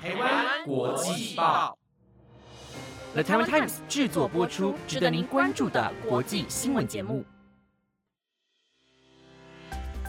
[0.00, 1.76] 台湾国际报
[3.14, 7.24] ，The Taiwan Times 制作播出，值得您关注的国际新闻节目。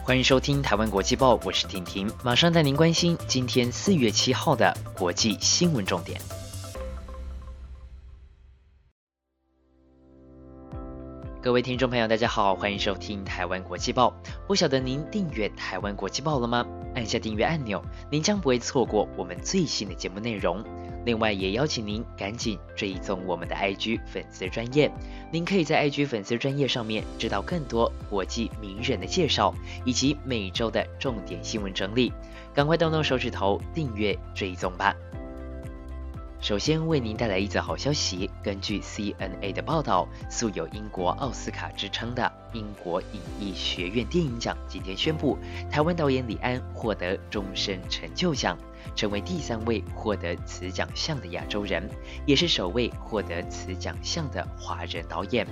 [0.04, 6.20] 欢迎收听《台湾国际报》，我是婷婷，马上带您关心今天四月七号的国际新闻重点。
[11.42, 14.14] 各位听众朋友，大家好，欢迎收听《台湾国际报》。
[14.46, 16.66] 不晓得您订阅《台湾国际报》了吗？
[16.94, 20.62] 按下订阅按钮，您将不会错过我们最新的节目内容。
[21.06, 24.92] 另外，也邀请您赶紧追踪我们的 IG 粉丝专业，
[25.32, 29.54] 您可以在 IG 粉丝专业上面知道更多国际名人的介绍，
[29.86, 32.12] 以及每周的重点新闻整理。
[32.52, 34.94] 赶快动动手指头订阅追踪吧！
[36.40, 38.30] 首先为您带来一则好消息。
[38.42, 45.36] 根据 CNA 的报道，素有英国奥斯卡之称的英国影艺学院电影奖今天宣布，
[45.70, 48.56] 台湾导演李安获得终身成就奖，
[48.96, 51.86] 成为第三位获得此奖项的亚洲人，
[52.24, 55.46] 也是首位获得此奖项的华人导演。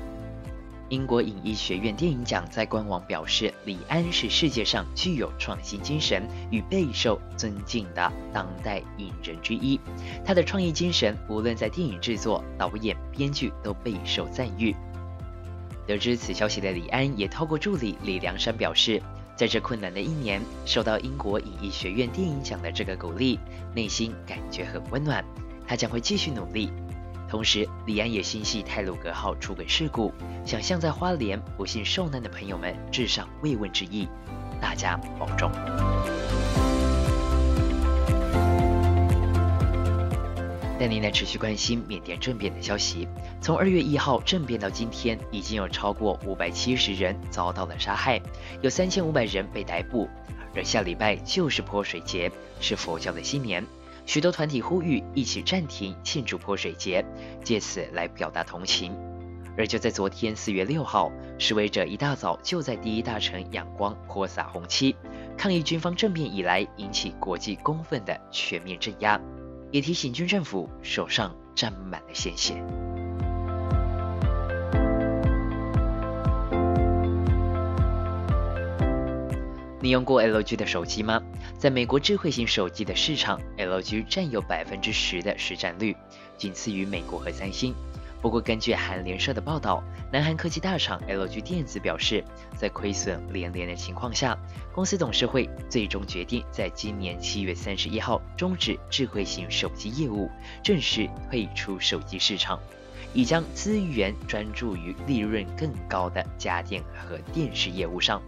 [0.88, 9.78] 英国影艺学院电影奖在官网表示，李安是世界上具有创新精神与备受尊敬的当代影人之一。
[10.24, 14.74] 他的创意精神，无论在电影制作、导演、编剧都备受赞誉。
[15.86, 19.02] 得知此消息的李安也透过助理李良山表示，
[19.36, 23.38] 在这困难的一年，受到英国影艺学院电影奖的这个鼓励，
[23.74, 25.22] 内心感觉很温暖。
[25.66, 26.70] 他将会继续努力。
[27.28, 30.12] 同时，李安也心系泰鲁格号出轨事故，
[30.46, 34.08] 想向在花莲不幸受难的朋友们致上慰问之意，
[34.60, 35.50] 大家保重。
[40.78, 43.06] 带您来持续关心缅甸政变的消息。
[43.42, 48.22] 从二月一号政变到今天，已经有超过五百七十人遭到了杀害，
[48.62, 50.08] 有三千五百人被逮捕。
[50.54, 53.62] 而下礼拜就是泼水节，是佛教的新年。
[54.08, 57.04] 许多团体呼吁一起暂停庆祝泼水节，
[57.44, 58.96] 借此来表达同情。
[59.54, 64.96] 而就在昨天四月六号，示威者一大早就在第一大城仰光泼洒红漆，
[65.36, 69.20] 抗议军方政变以来引起国际公愤的全面镇压，
[69.70, 72.54] 也提醒军政府手上沾满了鲜血。
[79.80, 81.22] 你用过 LG 的手机吗？
[81.56, 85.96] 在美国智慧型手机的市场，LG 占有百分之十的市占率，
[86.36, 87.72] 仅次于美国和三星。
[88.20, 89.80] 不过，根据韩联社的报道，
[90.10, 92.24] 南韩科技大厂 LG 电子表示，
[92.56, 94.36] 在亏损连连的情况下，
[94.74, 100.28] 公司董事会最终决定在今年七月三十一号终止智慧型手机业务，
[100.60, 102.58] 正式退出手机市场，
[103.14, 108.20] 以将资源专注于利润更高的家电和电视业务上。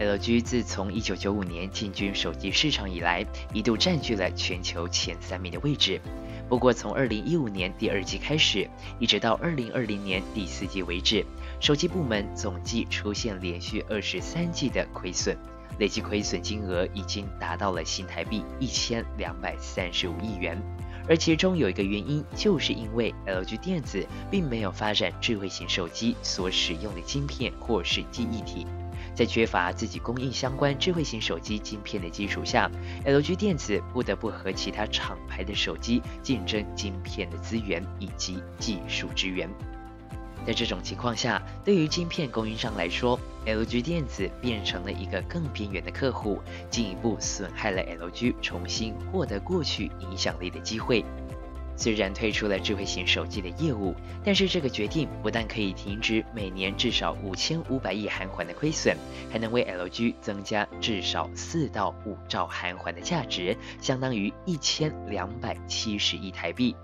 [0.00, 6.00] LG 自从1995年进军手机市场以来，一度占据了全球前三名的位置。
[6.48, 11.24] 不过，从2015年第二季开始，一直到2020年第四季为止，
[11.60, 15.36] 手机部门总计出现连续二十三季的亏损，
[15.78, 20.60] 累计亏损金额已经达到了新台币1235亿元。
[21.08, 28.66] 而其中有一个原因，就是因为 LG 电子并没有发展智慧型手机所使用的晶片或是记忆体。
[29.14, 32.70] 在缺乏自己供应相关智慧型手机晶片的基础下
[33.04, 39.48] ，LG 电子不得不和其他厂牌的手机竞争晶片的资源以及技术支援。
[40.44, 51.04] 在这种情况下，对于晶片供应商来说，LG 电子变成了一个更边缘的客户，进一步损害了 LG 重新获得过去影响力的机会。
[51.76, 53.94] 虽然退出了智慧型手机的业务，
[54.24, 58.96] 但是这个决定不但可以停止每年至少五千五百亿韩元的亏损，
[59.30, 66.76] 还能为 LG 增加至少四到五兆韩元的价值，相当于一千两百七十亿台币。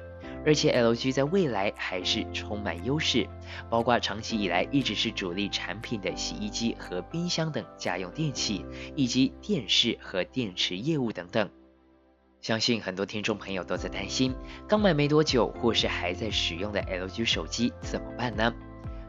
[0.46, 3.28] 而且 LG 在未来还是充满优势，
[3.68, 11.50] 包括长期以来一直是主力产品的洗衣机和冰箱等家用电器，以及电视和电池业务等等。
[12.40, 14.34] 相信很多听众朋友都在担心，
[14.68, 18.54] 刚买没多久或是还在使用的 LG 手机怎么办呢？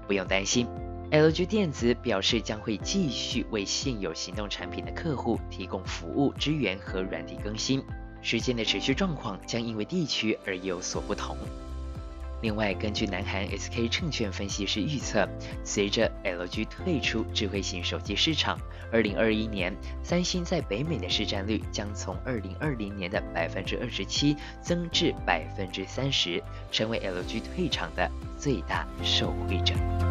[0.07, 0.67] 不用担心
[1.11, 7.83] ，LG 电子表示将会继续为现有行动产品的客户提供服务支援和软体更新，
[8.21, 11.37] 时间的持续状况将因为地区而有所不同。
[12.41, 15.27] 另外，根据南韩 SK 证券分析师预测，
[15.63, 18.57] 随着 LG 退出智慧型手机市场
[18.91, 26.41] 二零二一年三星在北美的市占率将从二零二零年的百分之二十七增至百分之三十，
[26.71, 30.08] 成为 LG 退场的最大受惠者。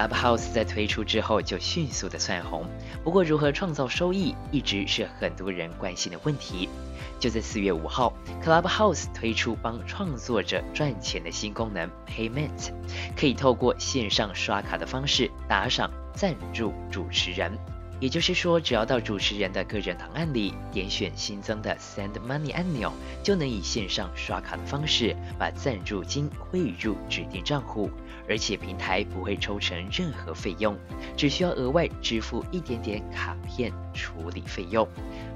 [0.00, 2.64] Clubhouse 在推出之后就迅速的窜红，
[3.04, 6.70] 不过如何创造收益一直是很多人关心的问题。
[7.18, 12.72] 就在四月五号，Clubhouse 推出帮创作者赚钱的新功能 Payment，
[13.14, 17.58] 可以透过线上刷卡的方式打赏赞助主持人。
[18.00, 22.90] 也就是说，只要到主持人的个人档案里点选新增的 Send Money 按钮，
[23.22, 27.90] 就能以线上刷卡的方式把赞助金汇入指定账户，
[28.26, 30.74] 而且平台不会抽成任何费用，
[31.14, 34.88] 只需要额外支付一点点卡片处理费用。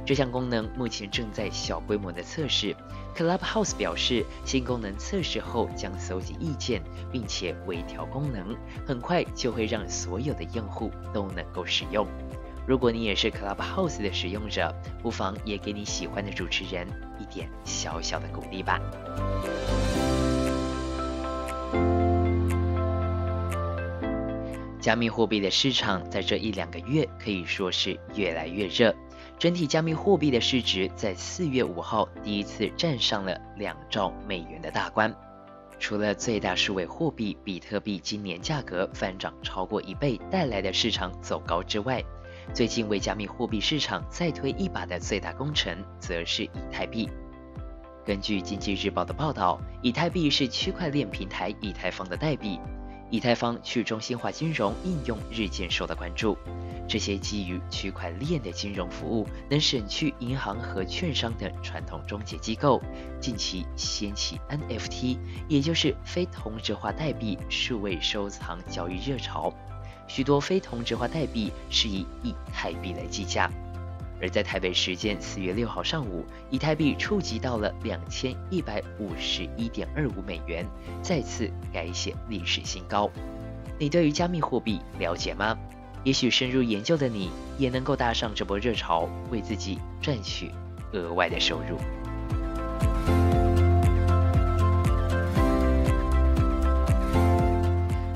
[0.07, 2.75] 这项功能目前正在小规模的测试。
[3.15, 6.83] Clubhouse 表示，新功能测试后将搜集意见，
[7.13, 8.57] 并且微调功能，
[8.87, 12.07] 很快就会让所有的用户都能够使用。
[12.67, 16.87] 如果你也是 Clubhouse 的使用者，不妨也给你喜欢的主持人
[17.19, 18.81] 一点小小的鼓励吧。
[24.81, 28.95] 加密货币的市场在这一两个月可以说是越来越热，
[29.39, 35.15] 整体加密货币的市值在四月五号第一次站上了两兆美元的大关。
[35.79, 42.03] 除了最大数位货币比特币今年价格翻涨超过一倍带来的市场走高之外，
[42.53, 47.09] 最近为加密货币市场再推一把的最大功臣，则是以太币。
[48.05, 52.61] 根据经济日报的报道，以太币是区块链平台以太坊的代币。
[53.11, 56.37] 以太坊去中心化金融应用日渐受到关注。
[56.89, 62.83] 这些基于区块链的金融服务，能省去银行和券商等传统中介机构。
[63.21, 65.19] 近期掀起 NFT，
[65.49, 69.53] 也就是非同质化代币数位收藏交易热潮。
[70.07, 73.51] 许多非同质化代币是以以太币来计价，
[74.21, 80.67] 而在台北时间四月六号上午，以太币触及到了两千一百五十一点二五美元，
[81.03, 83.11] 再次改写历史新高。
[83.79, 85.57] 你对于加密货币了解吗？
[86.05, 90.51] 也许深入研究的你也能够搭上这波热潮，为自己赚取
[90.93, 91.79] 额外的收入。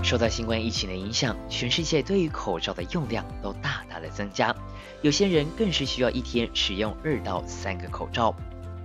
[0.08, 4.56] 受到新冠疫情的影响，全世界对于口罩的用量都大大的增加，
[5.02, 8.34] 有些人更是需要一天使用二到三个口罩。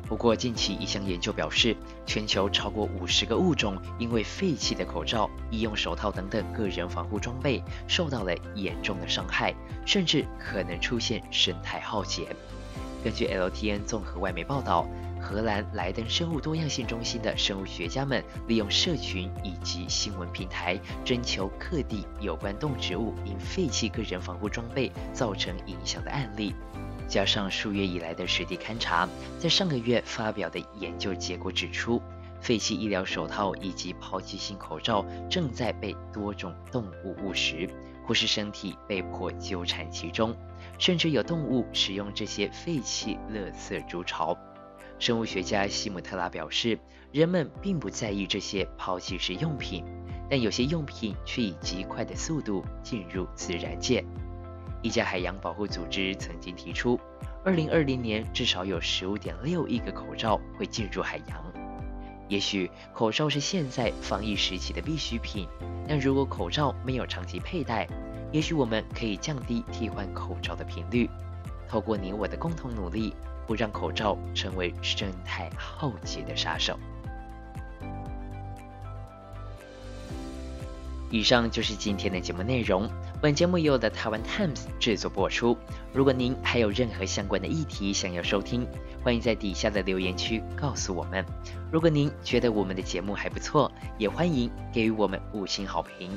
[0.05, 9.55] 不过，近期一项研究表示，全球超过五十个物种因为废弃的口罩、医用手套等等个人防护装备受到了严重的伤害，
[9.85, 12.35] 甚至可能出现生态浩劫。
[13.01, 14.85] 根据 LTN 综合外媒报道。
[15.23, 26.53] 荷兰莱登生物多样性中心的生物学家们利用社群以及新闻平台征求各地有关动植物因废弃个人防护装备造成影响的案例，
[27.07, 29.07] 加上数月以来的实地勘察，
[29.39, 32.01] 在上个月发表的研究结果指出，
[32.41, 37.69] 废弃医疗手套以及抛弃性口罩正在被多种动物误食，
[38.05, 40.35] 或是身体被迫纠缠其中，
[40.77, 44.37] 甚至有动物使用这些废弃垃圾筑巢。
[44.99, 46.79] 生物学家西姆特拉表示，
[47.11, 49.83] 人们并不在意这些抛弃式用品，
[50.29, 54.03] 但有些用品却以极快的速度进入自然界。
[54.81, 56.99] 一家海洋保护组织曾经提出
[57.45, 61.43] ，2020年至少有15.6亿个口罩会进入海洋。
[62.29, 65.47] 也许口罩是现在防疫时期的必需品，
[65.87, 67.87] 但如果口罩没有长期佩戴，
[68.31, 71.09] 也许我们可以降低替换口罩的频率。
[71.67, 73.13] 透过你我的共同努力。
[73.47, 76.77] 不让口罩成为生态浩劫的杀手。
[81.09, 82.89] 以上就是今天的节目内容。
[83.21, 85.55] 本节目由的台湾 Times 制作播出。
[85.93, 88.67] 如果您还有任何相关的议题想要收听，
[89.03, 91.23] 欢迎在底下的留言区告诉我们。
[91.71, 96.09] 如果您觉得我们的节目还不错，也欢迎给予我们五星好评。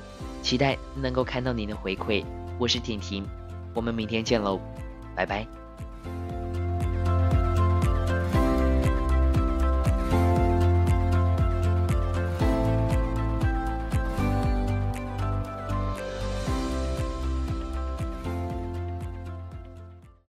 [0.42, 2.24] 期待能够看到您的回馈。
[2.58, 3.28] 我是婷婷，
[3.74, 4.58] 我们明天见喽，
[5.14, 5.65] 拜拜。